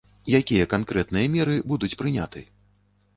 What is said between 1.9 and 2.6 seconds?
прыняты?